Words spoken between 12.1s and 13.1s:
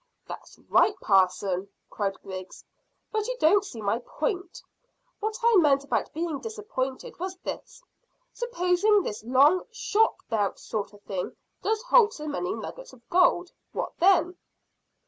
so many nuggets of